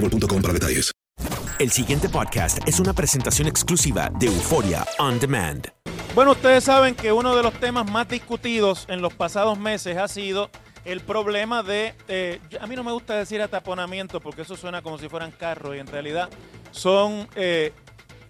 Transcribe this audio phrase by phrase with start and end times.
[0.00, 0.92] boostmobile.com para detalles.
[1.58, 5.66] El siguiente podcast es una presentación exclusiva de Euforia On Demand.
[6.14, 10.06] Bueno, ustedes saben que uno de los temas más discutidos en los pasados meses ha
[10.06, 10.50] sido
[10.84, 14.98] el problema de, eh, a mí no me gusta decir ataponamiento porque eso suena como
[14.98, 16.28] si fueran carros y en realidad
[16.70, 17.72] son eh,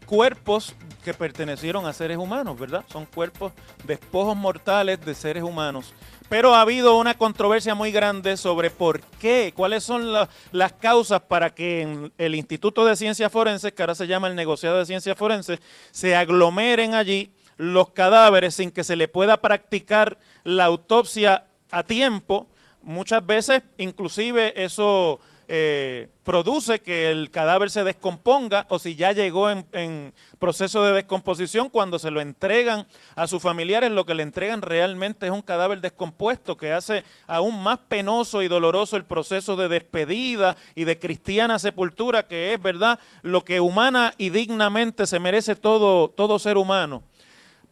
[0.06, 0.74] cuerpos
[1.05, 2.84] que pertenecieron a seres humanos, ¿verdad?
[2.91, 3.52] Son cuerpos,
[3.85, 5.92] despojos mortales de seres humanos.
[6.28, 11.22] Pero ha habido una controversia muy grande sobre por qué, cuáles son la- las causas
[11.22, 14.84] para que en el Instituto de Ciencias Forenses, que ahora se llama el Negociado de
[14.86, 15.58] Ciencias Forenses,
[15.90, 22.46] se aglomeren allí los cadáveres sin que se le pueda practicar la autopsia a tiempo.
[22.83, 29.51] Muchas veces, inclusive, eso eh, produce que el cadáver se descomponga o si ya llegó
[29.51, 32.86] en, en proceso de descomposición, cuando se lo entregan
[33.17, 37.63] a sus familiares, lo que le entregan realmente es un cadáver descompuesto que hace aún
[37.63, 42.98] más penoso y doloroso el proceso de despedida y de cristiana sepultura, que es, ¿verdad?,
[43.23, 47.03] lo que humana y dignamente se merece todo, todo ser humano.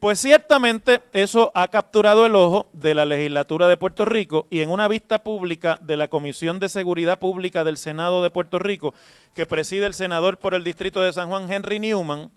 [0.01, 4.71] Pues ciertamente eso ha capturado el ojo de la legislatura de Puerto Rico y en
[4.71, 8.93] una vista pública de la Comisión de Seguridad Pública del Senado de Puerto Rico,
[9.35, 12.31] que preside el senador por el distrito de San Juan, Henry Newman,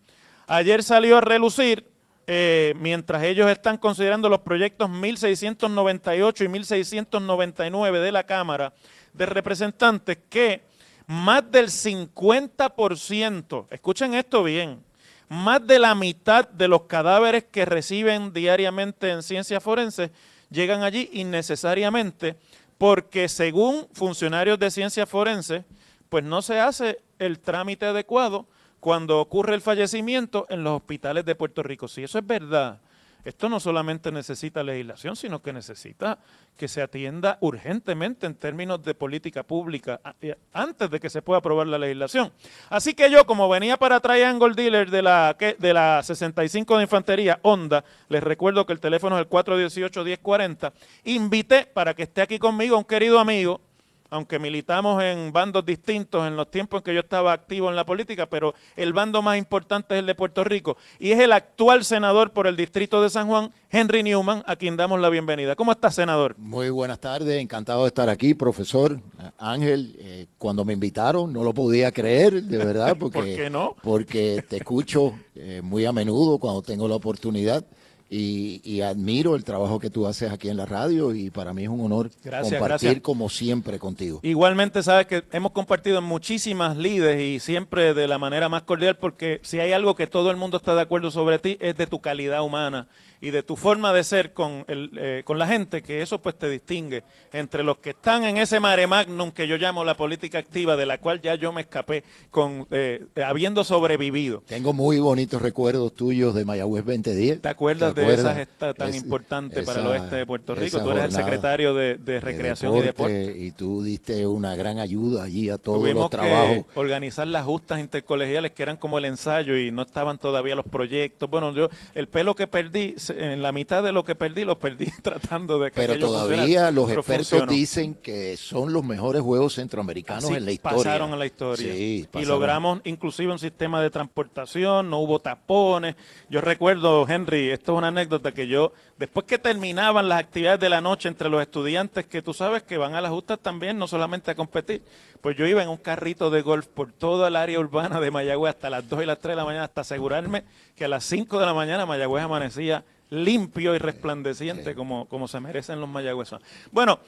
[0.48, 1.86] ayer salió a relucir,
[2.28, 8.72] eh, mientras ellos están considerando los proyectos 1698 y 1699 de la Cámara
[9.12, 10.62] de Representantes, que
[11.08, 14.82] más del 50%, escuchen esto bien,
[15.30, 20.12] más de la mitad de los cadáveres que reciben diariamente en ciencias forenses
[20.50, 22.36] llegan allí innecesariamente
[22.80, 25.66] porque según funcionarios de ciencias forenses,
[26.08, 28.48] pues no se hace el trámite adecuado
[28.80, 31.88] cuando ocurre el fallecimiento en los hospitales de Puerto Rico.
[31.88, 32.80] Si eso es verdad,
[33.24, 36.20] esto no solamente necesita legislación, sino que necesita
[36.58, 41.40] que se atienda urgentemente en términos de política pública eh, antes de que se pueda
[41.40, 42.32] aprobar la legislación.
[42.70, 47.40] Así que yo, como venía para Triangle Dealer de la, de la 65 de Infantería,
[47.44, 50.72] Honda, les recuerdo que el teléfono es el 418-1040,
[51.06, 53.62] invité para que esté aquí conmigo un querido amigo,
[54.10, 57.86] aunque militamos en bandos distintos en los tiempos en que yo estaba activo en la
[57.86, 61.86] política, pero el bando más importante es el de Puerto Rico y es el actual
[61.86, 65.56] senador por el distrito de San Juan, Henry Newman, a quien damos la bienvenida.
[65.56, 66.36] ¿Cómo está, senador?
[66.38, 69.00] Muy buenas tardes, encantado de estar aquí, profesor
[69.38, 69.96] Ángel.
[70.00, 73.76] eh, cuando me invitaron no lo podía creer, de verdad, porque, ¿Por qué no?
[73.82, 77.64] porque te escucho eh, muy a menudo cuando tengo la oportunidad
[78.10, 81.64] y, y admiro el trabajo que tú haces aquí en la radio y para mí
[81.64, 83.04] es un honor Gracias, compartir gracias.
[83.04, 84.20] como siempre contigo.
[84.24, 88.98] Igualmente sabes que hemos compartido en muchísimas lides y siempre de la manera más cordial
[88.98, 91.88] porque si hay algo que todo el mundo está de acuerdo sobre ti es de
[91.88, 92.88] tu calidad humana
[93.22, 96.38] y de tu forma de ser con, el, eh, con la gente, que eso pues
[96.38, 97.04] te distingue
[97.34, 100.86] entre los que están en ese mare magnum que yo llamo la política activa, de
[100.86, 104.44] la cual ya yo me escapé con eh, habiendo sobrevivido.
[104.48, 107.42] Tengo muy bonitos recuerdos tuyos de Mayagüez 2010.
[107.42, 107.94] ¿Te acuerdas?
[108.08, 110.80] Esa gesta tan Es- importante para el oeste de Puerto Rico.
[110.82, 113.36] Tú eres el secretario de, de Recreación y Deporte.
[113.38, 116.66] Y tú diste una gran ayuda allí a todos Tuvimos los trabajos.
[116.74, 120.66] que organizar las justas intercolegiales que eran como el ensayo y no estaban todavía los
[120.66, 121.30] proyectos.
[121.30, 124.88] Bueno, yo el pelo que perdí, en la mitad de lo que perdí, lo perdí
[125.02, 127.52] tratando de que Pero todavía los pero expertos funcionó.
[127.52, 130.78] dicen que son los mejores juegos centroamericanos Así en la historia.
[130.78, 131.74] Pasaron a la historia.
[131.74, 135.96] Sí, y logramos inclusive un sistema de transportación, no hubo tapones.
[136.30, 140.70] Yo recuerdo, Henry, esto es una anécdota que yo, después que terminaban las actividades de
[140.70, 143.88] la noche entre los estudiantes, que tú sabes que van a las justas también, no
[143.88, 144.82] solamente a competir,
[145.22, 148.56] pues yo iba en un carrito de golf por toda el área urbana de Mayagüez
[148.56, 150.44] hasta las 2 y las 3 de la mañana, hasta asegurarme
[150.76, 155.40] que a las 5 de la mañana Mayagüez amanecía limpio y resplandeciente como, como se
[155.40, 156.48] merecen los mayagüezanos.
[156.72, 157.00] Bueno,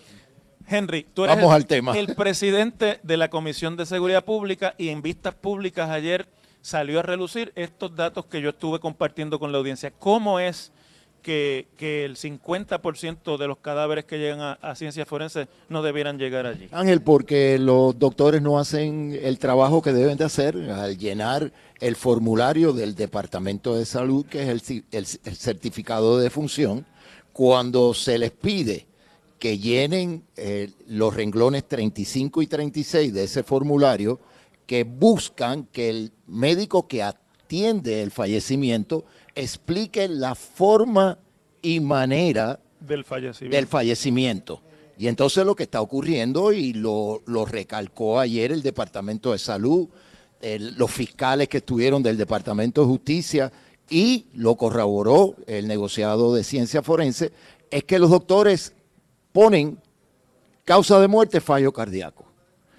[0.67, 1.97] Henry, tú eres Vamos el, al tema.
[1.97, 6.27] el presidente de la Comisión de Seguridad Pública y en vistas públicas ayer
[6.61, 9.91] salió a relucir estos datos que yo estuve compartiendo con la audiencia.
[9.91, 10.71] ¿Cómo es
[11.21, 16.17] que, que el 50% de los cadáveres que llegan a, a ciencia forense no debieran
[16.17, 16.67] llegar allí?
[16.71, 21.95] Ángel, porque los doctores no hacen el trabajo que deben de hacer al llenar el
[21.95, 24.83] formulario del Departamento de Salud, que es el-
[25.23, 26.85] el certificado de función,
[27.33, 28.87] cuando se les pide
[29.39, 34.19] que llenen eh, los renglones 35 y 36 de ese formulario,
[34.71, 39.03] que buscan que el médico que atiende el fallecimiento
[39.35, 41.19] explique la forma
[41.61, 43.57] y manera Del fallecimiento.
[43.57, 44.61] del fallecimiento.
[44.97, 49.89] Y entonces lo que está ocurriendo, y lo, lo recalcó ayer el Departamento de Salud,
[50.39, 53.51] el- los fiscales que estuvieron del Departamento de Justicia,
[53.89, 57.33] y lo corroboró el negociado de ciencia forense,
[57.69, 58.71] es que los doctores
[59.33, 59.79] ponen
[60.63, 62.23] causa de muerte fallo cardíaco.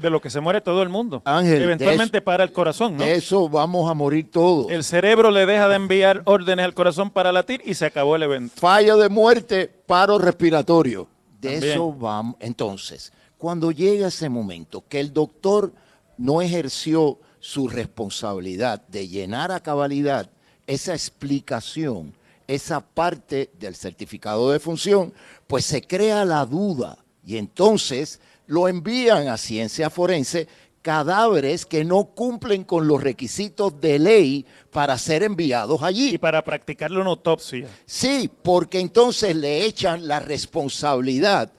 [0.02, 1.22] De lo que se muere todo el mundo.
[1.24, 3.04] Ángel, Eventualmente eso- para el corazón, ¿no?
[3.04, 4.70] Eso vamos a morir todos.
[4.70, 8.24] El cerebro le deja de enviar órdenes al corazón para latir y se acabó el
[8.24, 8.54] evento.
[8.56, 11.06] Fallo de muerte, paro respiratorio.
[11.40, 11.72] De También.
[11.72, 12.36] eso vamos.
[12.40, 15.72] Entonces, cuando llega ese momento que el doctor
[16.18, 20.30] no ejerció su responsabilidad de llenar a cabalidad
[20.66, 22.14] esa explicación,
[22.46, 25.12] esa parte del certificado de función,
[25.46, 30.48] pues se crea la duda y entonces lo envían a ciencia forense
[30.82, 36.14] cadáveres que no cumplen con los requisitos de ley para ser enviados allí.
[36.14, 37.68] Y para practicarle una autopsia.
[37.86, 41.52] Sí, porque entonces le echan la responsabilidad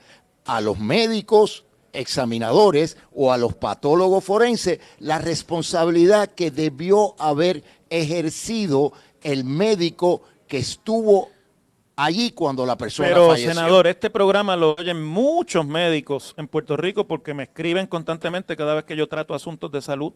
[0.46, 1.64] a los médicos
[1.94, 8.92] examinadores o a los patólogos forenses, la responsabilidad que debió haber ejercido
[9.22, 11.30] el médico que estuvo
[11.96, 13.54] allí cuando la persona Pero, falleció.
[13.54, 18.76] senador, este programa lo oyen muchos médicos en Puerto Rico porque me escriben constantemente cada
[18.76, 20.14] vez que yo trato asuntos de salud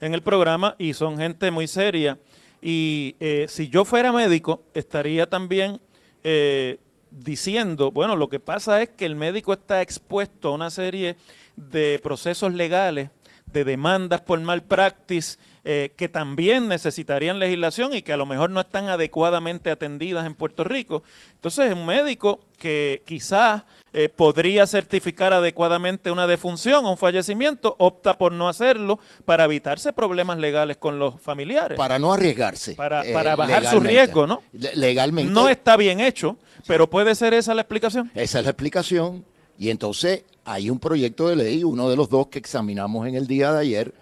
[0.00, 2.18] en el programa y son gente muy seria.
[2.62, 5.80] Y eh, si yo fuera médico, estaría también
[6.24, 6.78] eh,
[7.10, 11.16] diciendo, bueno, lo que pasa es que el médico está expuesto a una serie
[11.56, 13.10] de procesos legales,
[13.46, 18.60] de demandas por malpractice, eh, que también necesitarían legislación y que a lo mejor no
[18.60, 21.02] están adecuadamente atendidas en Puerto Rico.
[21.34, 23.62] Entonces, un médico que quizás
[23.92, 29.92] eh, podría certificar adecuadamente una defunción o un fallecimiento, opta por no hacerlo para evitarse
[29.92, 31.76] problemas legales con los familiares.
[31.76, 32.74] Para no arriesgarse.
[32.74, 34.42] Para, eh, para bajar su riesgo, ¿no?
[34.52, 35.32] Le- Legalmente.
[35.32, 36.36] No está bien hecho,
[36.66, 38.10] pero puede ser esa la explicación.
[38.14, 39.24] Esa es la explicación.
[39.58, 43.26] Y entonces hay un proyecto de ley, uno de los dos que examinamos en el
[43.26, 43.92] día de ayer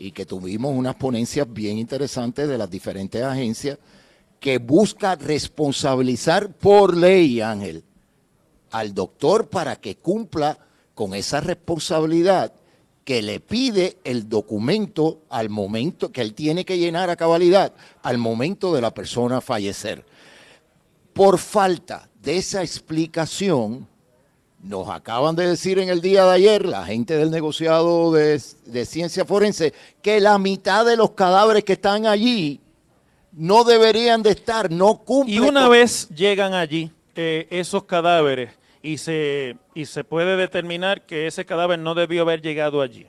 [0.00, 3.78] y que tuvimos unas ponencias bien interesantes de las diferentes agencias,
[4.40, 7.84] que busca responsabilizar por ley, Ángel,
[8.70, 10.58] al doctor para que cumpla
[10.94, 12.54] con esa responsabilidad
[13.04, 18.16] que le pide el documento al momento que él tiene que llenar a cabalidad al
[18.16, 20.06] momento de la persona fallecer.
[21.12, 23.86] Por falta de esa explicación,
[24.62, 28.84] nos acaban de decir en el día de ayer, la gente del negociado de, de
[28.84, 32.60] ciencia forense, que la mitad de los cadáveres que están allí
[33.32, 35.34] no deberían de estar, no cumplen.
[35.34, 38.50] Y una vez llegan allí eh, esos cadáveres
[38.82, 43.06] y se, y se puede determinar que ese cadáver no debió haber llegado allí.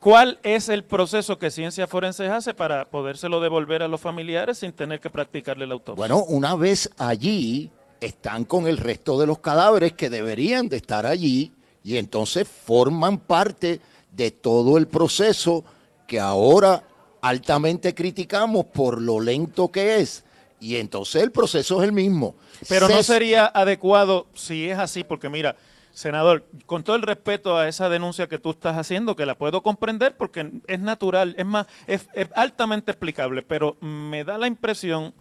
[0.00, 4.72] ¿Cuál es el proceso que Ciencia Forense hace para podérselo devolver a los familiares sin
[4.72, 5.96] tener que practicarle la autopsia?
[5.96, 7.70] Bueno, una vez allí,
[8.04, 13.18] están con el resto de los cadáveres que deberían de estar allí y entonces forman
[13.18, 13.80] parte
[14.12, 15.64] de todo el proceso
[16.06, 16.84] que ahora
[17.22, 20.24] altamente criticamos por lo lento que es.
[20.60, 22.34] Y entonces el proceso es el mismo.
[22.68, 25.56] Pero no Se- sería adecuado si es así, porque mira,
[25.92, 29.62] senador, con todo el respeto a esa denuncia que tú estás haciendo, que la puedo
[29.62, 35.12] comprender porque es natural, es más, es, es altamente explicable, pero me da la impresión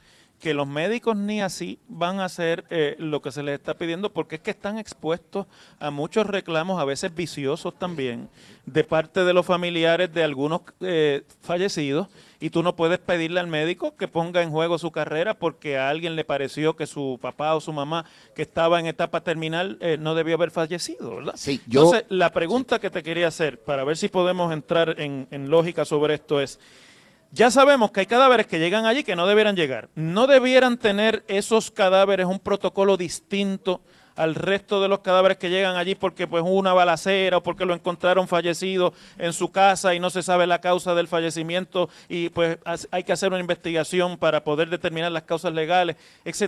[0.44, 4.12] que los médicos ni así van a hacer eh, lo que se les está pidiendo
[4.12, 5.48] porque es que están expuestos
[5.80, 8.28] a muchos reclamos, a veces viciosos también,
[8.66, 12.10] de parte de los familiares de algunos eh, fallecidos
[12.42, 15.88] y tú no puedes pedirle al médico que ponga en juego su carrera porque a
[15.88, 18.04] alguien le pareció que su papá o su mamá
[18.36, 21.36] que estaba en etapa terminal eh, no debió haber fallecido, ¿verdad?
[21.38, 25.26] Sí, yo- Entonces, la pregunta que te quería hacer, para ver si podemos entrar en,
[25.32, 26.60] en lógica sobre esto, es,
[27.34, 29.90] ya sabemos que hay cadáveres que llegan allí que no debieran llegar.
[29.96, 33.82] ¿No debieran tener esos cadáveres un protocolo distinto
[34.16, 37.66] al resto de los cadáveres que llegan allí porque pues hubo una balacera o porque
[37.66, 42.30] lo encontraron fallecido en su casa y no se sabe la causa del fallecimiento y
[42.30, 42.60] pues
[42.92, 45.96] hay que hacer una investigación para poder determinar las causas legales.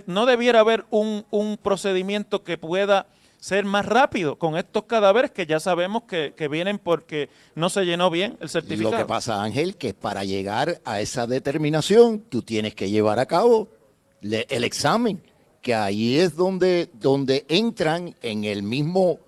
[0.06, 5.46] ¿No debiera haber un, un procedimiento que pueda ser más rápido con estos cadáveres que
[5.46, 8.90] ya sabemos que, que vienen porque no se llenó bien el certificado?
[8.92, 13.26] Lo que pasa, Ángel, que para llegar a esa determinación, tú tienes que llevar a
[13.26, 13.68] cabo
[14.20, 15.22] le- el examen,
[15.62, 19.18] que ahí es donde, donde entran en el mismo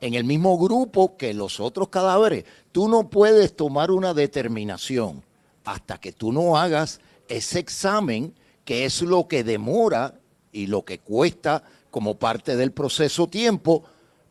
[0.00, 2.44] en el mismo grupo que los otros cadáveres.
[2.70, 5.24] Tú no puedes tomar una determinación
[5.64, 8.32] hasta que tú no hagas ese examen,
[8.64, 10.14] que es lo que demora
[10.52, 13.84] y lo que cuesta como parte del proceso tiempo,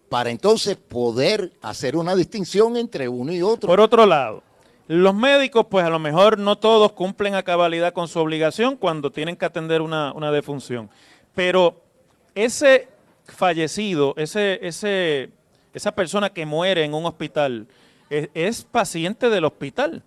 [0.10, 3.68] para entonces poder hacer una distinción entre uno y otro.
[3.68, 4.44] Por otro lado,
[4.88, 9.12] los médicos, pues a lo mejor no todos cumplen a cabalidad con su obligación cuando
[9.12, 10.90] tienen que atender una, una defunción.
[11.36, 11.82] Pero
[12.36, 12.88] ese
[13.26, 15.32] fallecido, ese, ese,
[15.74, 17.68] esa persona que muere en un hospital,
[18.10, 20.04] es, paciente del hospital.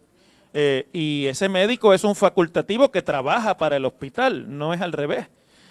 [0.53, 4.93] Eh, y ese médico es un facultativo que trabaja para el hospital, no es al
[4.93, 5.29] revés.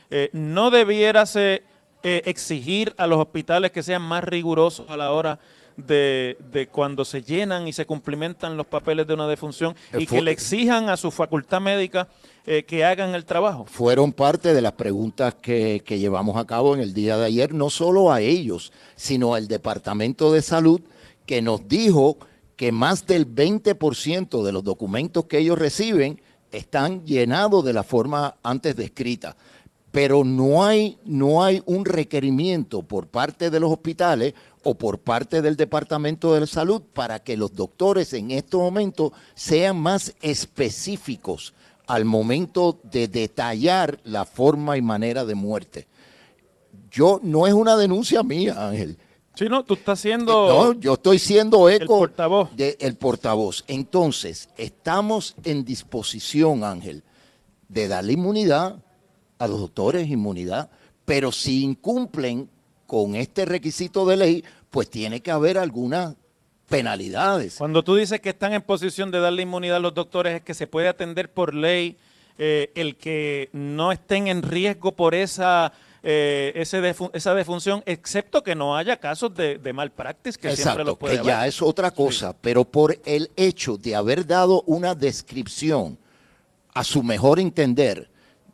[0.10, 1.64] Eh, no debiérase
[2.04, 5.40] eh, exigir a los hospitales que sean más rigurosos a la hora
[5.76, 10.22] de, de cuando se llenan y se cumplimentan los papeles de una defunción y que
[10.22, 12.08] le exijan a su facultad médica
[12.46, 13.66] eh, que hagan el trabajo.
[13.66, 17.54] fueron parte de las preguntas que, que llevamos a cabo en el día de ayer,
[17.54, 20.82] no solo a ellos, sino al Departamento de Salud,
[21.26, 22.18] que nos dijo
[22.56, 28.36] que más del 20% de los documentos que ellos reciben están llenados de la forma
[28.44, 29.36] antes descrita.
[29.92, 35.42] Pero no hay, no hay un requerimiento por parte de los hospitales o por parte
[35.42, 41.54] del Departamento de Salud para que los doctores en estos momentos sean más específicos
[41.88, 45.88] al momento de detallar la forma y manera de muerte.
[46.92, 48.98] Yo no es una denuncia mía, Ángel.
[49.34, 52.56] Sí, no, tú estás siendo No, yo estoy siendo eco portavoz.
[52.56, 53.64] de el portavoz.
[53.68, 57.04] Entonces, estamos en disposición, Ángel,
[57.70, 58.84] de darle inmunidad
[59.40, 60.70] a los doctores, inmunidad,
[61.06, 62.50] pero si incumplen
[62.86, 66.16] con este requisito de ley, pues tiene que haber algunas
[66.68, 67.56] penalidades.
[67.58, 70.54] Cuando tú dices que están en posición de darle inmunidad a los doctores, es que
[70.54, 71.98] se puede atender por ley
[72.38, 78.44] eh, el que no estén en riesgo por esa, eh, ese defu- esa defunción, excepto
[78.44, 81.92] que no haya casos de, de malpractice, que siempre los puede que ya es otra
[81.92, 85.98] cosa, pero por el hecho de haber dado una descripción
[86.74, 88.09] a su mejor entender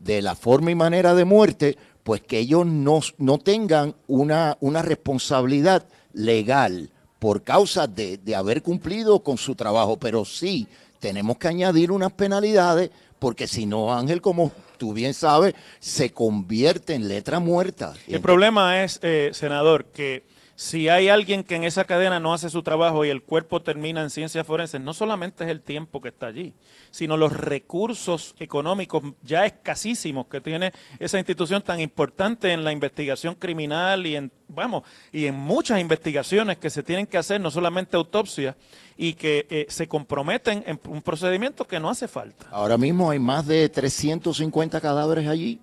[0.06, 4.84] de la forma y manera de muerte, pues que ellos no, no tengan una, una
[4.84, 10.68] responsabilidad legal por causa de, de haber cumplido con su trabajo, pero sí
[11.00, 16.94] tenemos que añadir unas penalidades, porque si no, Ángel, como tú bien sabes, se convierte
[16.94, 17.94] en letra muerta.
[18.08, 20.24] El problema es, eh, senador, que
[20.56, 24.02] si hay alguien que en esa cadena no hace su trabajo y el cuerpo termina
[24.02, 26.54] en ciencias forenses, no solamente es el tiempo que está allí,
[26.92, 33.36] sino los recursos económicos ya escasísimos que tiene esa institución tan importante en la investigación
[33.36, 37.98] criminal y en, vamos, y en muchas investigaciones que se tienen que hacer, no solamente
[37.98, 38.56] autopsias,
[38.98, 42.48] y que eh, se comprometen en un procedimiento que no hace falta.
[42.50, 45.60] Ahora mismo hay más de 350 cadáveres allí.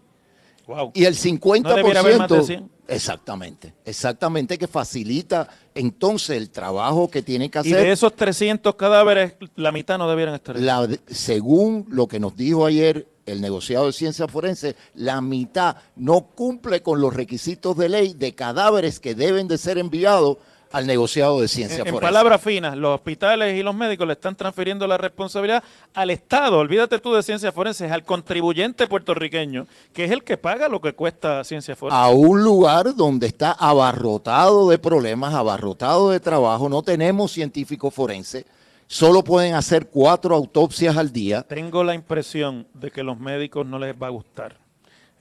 [0.66, 0.92] Wow.
[0.94, 1.62] Y el 50%.
[1.62, 2.70] ¿No debiera haber más de 100?
[2.88, 7.76] Exactamente, exactamente, que facilita entonces el trabajo que tiene que Y hacer.
[7.76, 10.62] de esos 300 cadáveres, la mitad no debieran estar ahí.
[10.62, 16.22] La- según lo que nos dijo ayer el negociado de ciencias forenses, la mitad no
[16.34, 20.38] cumple con los requisitos de ley de cadáveres que deben de ser enviados
[20.72, 22.08] al negociado de ciencias En, en forenses.
[22.14, 25.62] palabras finas, los hospitales y los médicos le están transfiriendo la responsabilidad
[25.94, 30.68] al Estado, olvídate tú de ciencias forenses, al contribuyente puertorriqueño, que es el que paga
[30.68, 32.02] lo que cuesta ciencias forenses.
[32.04, 38.44] a un lugar donde está abarrotado de problemas, abarrotado de trabajo, no tenemos científicos forenses,
[38.86, 41.42] solo pueden hacer cuatro autopsias al día.
[41.42, 44.61] Tengo la impresión de que los médicos no les va a gustar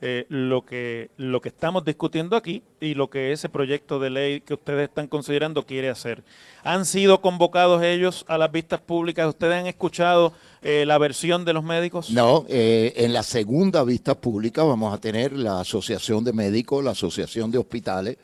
[0.04, 4.40] eh, lo, que, lo que estamos discutiendo aquí y lo que ese proyecto de ley
[4.40, 6.24] que ustedes están considerando quiere hacer.
[6.64, 9.28] ¿Han sido convocados ellos a las vistas públicas?
[9.28, 12.10] ¿Ustedes han escuchado eh, la versión de los médicos?
[12.10, 16.90] No, eh, en la segunda vista pública vamos a tener la Asociación de Médicos, la
[16.90, 18.16] Asociación de Hospitales,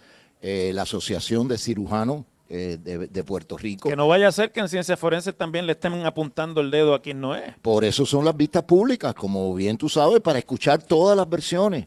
[0.43, 3.89] la Asociación de Cirujanos de, de, Puerto Rico.
[3.89, 6.95] Que no vaya a ser que en ciencias forenses también le estén apuntando el dedo
[6.95, 7.55] a quien no es.
[7.61, 11.87] Por eso son las vistas públicas, como bien tú sabes, para escuchar todas las versiones.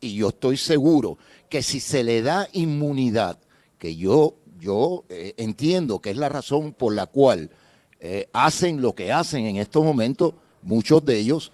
[0.00, 1.16] Y yo estoy seguro
[1.48, 3.38] que si se le da inmunidad,
[3.78, 7.50] que yo, yo eh, entiendo que es la razón por la cual
[8.00, 11.52] eh, hacen lo que hacen en estos momentos, muchos de ellos,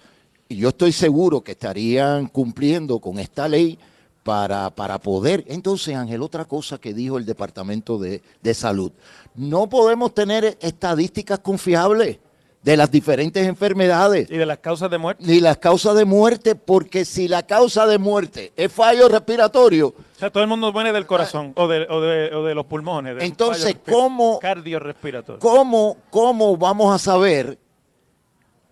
[0.49, 3.79] y yo estoy seguro que estarían cumpliendo con esta ley
[4.23, 5.45] para, para poder.
[5.47, 8.93] Entonces, Ángel, otra cosa que dijo el Departamento de, de Salud,
[9.35, 12.19] no podemos tener estadísticas confiables
[12.63, 14.31] de las diferentes enfermedades.
[14.31, 15.25] Y de las causas de muerte.
[15.27, 19.89] Ni las causas de muerte, porque si la causa de muerte es fallo respiratorio.
[19.89, 22.67] O sea, todo el mundo viene del corazón o de, o de, o de los
[22.67, 23.17] pulmones.
[23.23, 25.41] entonces, ¿cómo, cardiorrespiratorio.
[25.41, 27.59] ¿cómo, ¿cómo vamos a saber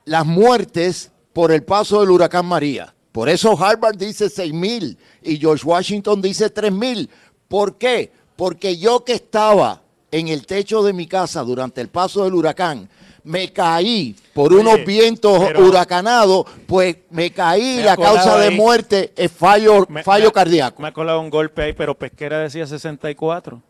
[0.04, 2.94] las muertes por el paso del huracán María?
[3.18, 7.10] Por eso Harvard dice 6 mil y George Washington dice 3 mil.
[7.48, 8.12] ¿Por qué?
[8.36, 9.82] Porque yo que estaba
[10.12, 12.88] en el techo de mi casa durante el paso del huracán,
[13.24, 19.84] me caí por unos vientos huracanados, pues me caí, la causa de muerte es fallo,
[20.04, 20.80] fallo cardíaco.
[20.80, 23.60] Me ha colado un golpe ahí, pero Pesquera decía 64.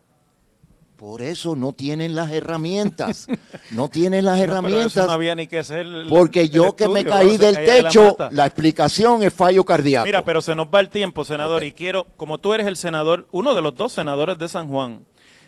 [0.99, 3.27] Por eso no tienen las herramientas.
[3.71, 5.07] No tienen las herramientas.
[5.07, 5.87] no había ni que hacer.
[6.09, 10.05] porque yo que me caí del techo, la, explicación es fallo cardíaco.
[10.05, 13.29] Mira, pero se nos va el tiempo, senador, y quiero, como tú eres el senador,
[13.31, 15.05] uno de los dos senadores de San Juan,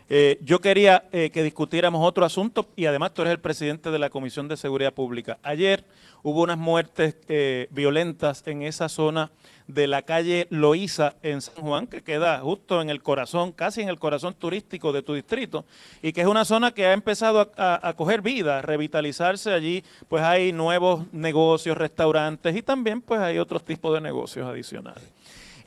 [0.07, 3.99] eh, yo quería eh, que discutiéramos otro asunto y además tú eres el presidente de
[3.99, 5.37] la Comisión de Seguridad Pública.
[5.43, 5.83] Ayer
[6.23, 9.31] hubo unas muertes eh, violentas en esa zona
[9.73, 13.89] de la calle Loíza en San Juan, que queda justo en el corazón, casi en
[13.89, 15.65] el corazón turístico de tu distrito,
[16.01, 19.83] y que es una zona que ha empezado a, a coger vida, a revitalizarse allí,
[20.07, 25.03] pues hay nuevos negocios, restaurantes y también pues hay otros tipos de negocios adicionales.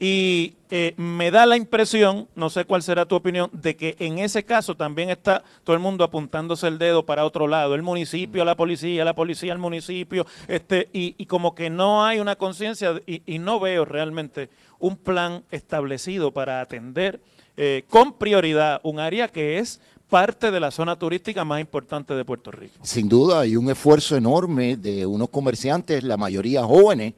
[0.07, 4.19] Y eh, me da la impresión, no sé cuál será tu opinión, de que en
[4.19, 8.45] ese caso también está todo el mundo apuntándose el dedo para otro lado, el municipio,
[8.45, 13.39] la policía, la policía, el municipio, este, y, como que no hay una conciencia y,
[13.39, 17.19] no veo realmente un plan establecido para atender
[17.57, 22.27] eh, con prioridad un área que es parte de la zona turística más importante de
[22.27, 22.75] Puerto Rico.
[22.83, 27.15] Sin duda, hay un esfuerzo enorme de unos comerciantes, la mayoría jóvenes,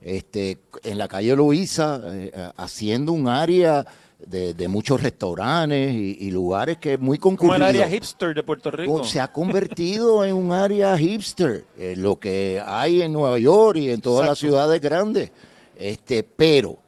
[0.00, 3.84] este, en la calle Luisa, eh, haciendo un área
[4.18, 7.54] de, muchos restaurantes y, lugares que es muy concurrido.
[7.54, 9.04] Como el área hipster de Puerto Rico.
[9.04, 13.90] Se ha convertido en un área hipster, eh, lo que hay en Nueva York y
[13.90, 15.30] en todas las ciudades grandes.
[15.76, 16.78] Este, pero,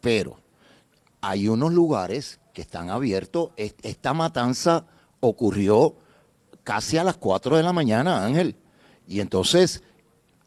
[0.00, 0.36] pero,
[1.20, 3.50] hay unos lugares que están abiertos.
[3.56, 4.84] Esta matanza
[5.20, 5.94] ocurrió
[6.64, 8.56] casi a las 4 de la mañana, Ángel.
[9.06, 9.82] Y entonces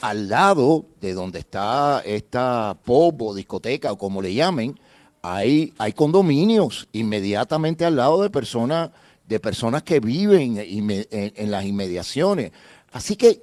[0.01, 4.77] al lado de donde está esta pop o discoteca o como le llamen,
[5.21, 8.91] hay, hay condominios inmediatamente al lado de personas,
[9.27, 12.51] de personas que viven en, las inmediaciones.
[12.91, 13.39] Así que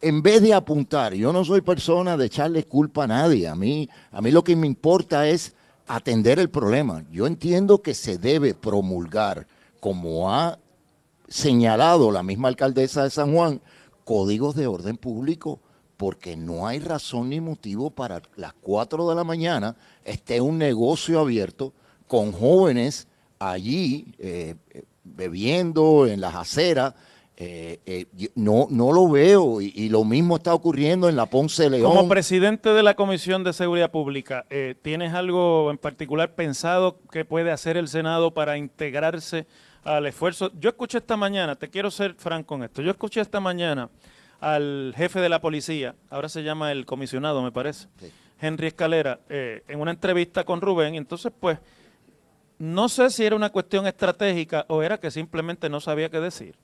[0.00, 3.48] en vez de apuntar, yo no soy persona de echarle culpa a nadie.
[3.48, 5.54] A mí, a mí lo que me importa es
[5.88, 7.04] atender el problema.
[7.10, 9.48] Yo entiendo que se debe promulgar,
[9.80, 10.60] como ha
[11.26, 13.60] señalado la misma alcaldesa de San Juan,
[14.04, 15.60] códigos de orden público
[15.98, 21.18] porque no hay razón ni motivo para las 4 de la mañana esté un negocio
[21.18, 21.74] abierto
[22.06, 23.08] con jóvenes
[23.40, 26.94] allí eh, eh, bebiendo en las aceras.
[27.40, 31.94] Eh, no, no lo veo y, lo mismo está ocurriendo en la Ponce León.
[31.94, 34.44] Como presidente de la Comisión de Seguridad Pública,
[34.82, 39.46] ¿tienes algo en particular pensado que puede hacer el Senado para integrarse
[39.84, 40.50] al esfuerzo?
[40.58, 43.88] Yo escuché esta mañana, te quiero ser franco en esto, yo escuché esta mañana
[44.40, 47.88] al jefe de la policía, ahora se llama el comisionado, me parece,
[48.40, 51.58] Henry Escalera, eh, en una entrevista con Rubén, entonces pues
[52.58, 56.56] no sé si era una cuestión estratégica o era que simplemente no sabía qué decir.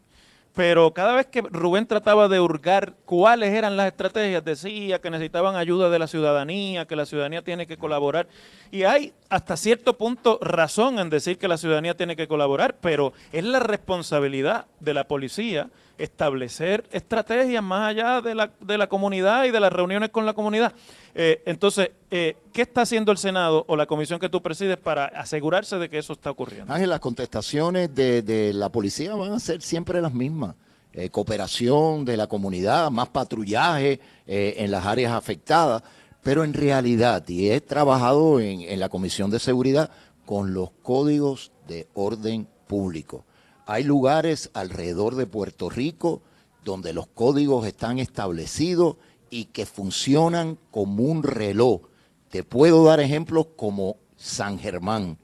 [0.54, 5.56] Pero cada vez que Rubén trataba de hurgar cuáles eran las estrategias, decía que necesitaban
[5.56, 8.28] ayuda de la ciudadanía, que la ciudadanía tiene que colaborar.
[8.70, 13.12] Y hay hasta cierto punto razón en decir que la ciudadanía tiene que colaborar, pero
[13.32, 19.44] es la responsabilidad de la policía establecer estrategias más allá de la, de la comunidad
[19.44, 20.72] y de las reuniones con la comunidad.
[21.14, 25.07] Eh, entonces, eh, ¿qué está haciendo el Senado o la comisión que tú presides para
[25.07, 26.72] asegurarse de que eso está ocurriendo?
[26.72, 30.54] Ángel, las contestaciones de, la policía van a ser siempre las mismas.
[30.92, 35.83] Eh, cooperación de la comunidad, más patrullaje en las áreas afectadas,
[36.22, 39.90] Pero en realidad, y he trabajado en la Comisión de Seguridad
[40.24, 43.24] con los códigos de orden público.
[43.66, 46.22] Hay lugares alrededor de Puerto Rico
[46.64, 48.96] donde los códigos están establecidos
[49.31, 51.83] y que funcionan como un reloj.
[52.31, 55.18] Te puedo dar ejemplos como San Germán.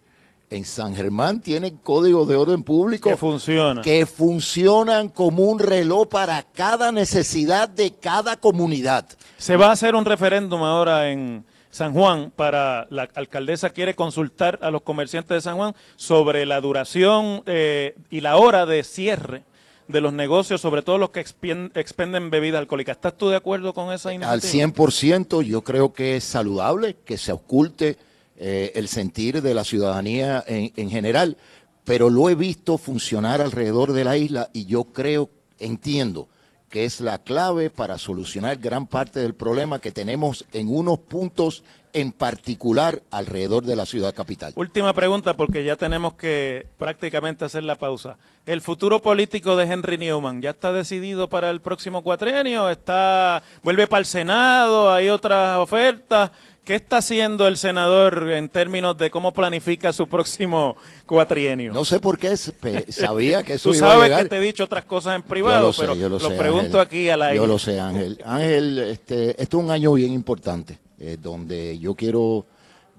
[0.50, 3.82] En San Germán tienen códigos de orden público Que funciona.
[3.82, 9.06] que funcionan como un reloj para cada necesidad de cada comunidad.
[9.38, 14.58] Se va a hacer un referéndum ahora en San Juan para la alcaldesa quiere consultar
[14.62, 19.44] a los comerciantes de San Juan sobre la duración eh, y la hora de cierre
[19.86, 22.96] de los negocios, sobre todo los que expenden bebidas alcohólicas.
[22.96, 24.68] ¿Estás tú de acuerdo con esa Al iniciativa?
[24.68, 27.96] 100% yo creo que es saludable que se oculte
[28.36, 31.36] eh, el sentir de la ciudadanía en, en general,
[31.84, 36.28] pero lo he visto funcionar alrededor de la isla y yo creo, entiendo,
[36.70, 41.64] que es la clave para solucionar gran parte del problema que tenemos en unos puntos
[41.92, 44.52] en particular alrededor de la ciudad capital.
[44.54, 48.16] Última pregunta, porque ya tenemos que prácticamente hacer la pausa.
[48.46, 52.70] ¿El futuro político de Henry Newman ya está decidido para el próximo cuatrienio?
[52.70, 54.92] ¿Está, ¿Vuelve para el Senado?
[54.92, 56.30] ¿Hay otras ofertas?
[56.64, 61.72] ¿Qué está haciendo el senador en términos de cómo planifica su próximo cuatrienio?
[61.72, 64.22] No sé por qué sabía que eso Tú iba a sabes llegar.
[64.24, 66.36] que te he dicho otras cosas en privado, lo sé, pero yo lo, lo, sé,
[66.36, 66.80] pregunto Ángel.
[66.80, 67.36] aquí al aire.
[67.36, 68.18] Yo lo sé, Ángel.
[68.24, 72.44] Ángel, este, esto es un año bien importante, eh, donde yo quiero,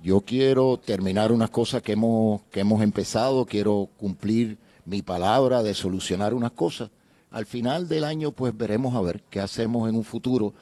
[0.04, 5.76] yo quiero terminar unas cosas que hemos, que hemos empezado, quiero cumplir mi palabra de
[5.76, 6.90] solucionar unas cosas.
[7.30, 10.54] Al final del año, pues veremos a ver qué hacemos en un futuro.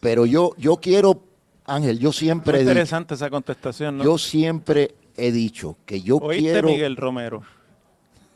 [0.00, 1.20] Pero yo, yo quiero,
[1.66, 4.04] Ángel, yo siempre Muy he dicho, interesante esa contestación, ¿no?
[4.04, 7.42] yo siempre he dicho que yo ¿Oíste, quiero, Miguel Romero?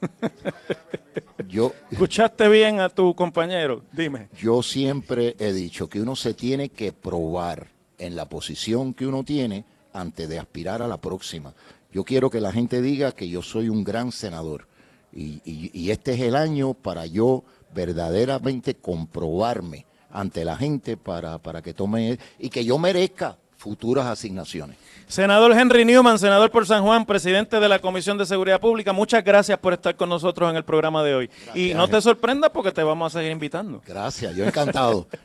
[1.49, 3.83] yo, ¿Escuchaste bien a tu compañero?
[3.93, 4.29] Dime.
[4.39, 9.25] Yo siempre he dicho que uno se tiene que probar en la posición que uno
[9.25, 11.53] tiene antes de aspirar a la próxima.
[11.93, 14.67] Yo quiero que la gente diga que yo soy un gran senador
[15.13, 17.43] y, y- y este es el año para yo
[17.75, 24.77] verdaderamente comprobarme ante la gente para, para que tome y que yo merezca futuras asignaciones.
[25.07, 29.23] Senador Henry Newman, senador por San Juan, presidente de la Comisión de Seguridad Pública, muchas
[29.23, 31.31] gracias por estar con nosotros en el programa de hoy.
[31.55, 33.83] y no te sorprendas porque te vamos a seguir invitando.
[33.87, 35.07] Gracias, yo encantado.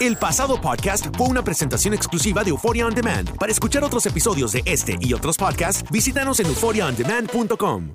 [0.00, 3.36] El pasado podcast fue una presentación exclusiva de Euphoria On Demand.
[3.36, 7.94] Para escuchar otros episodios de este y otros podcasts, visítanos en euphoriaondemand.com.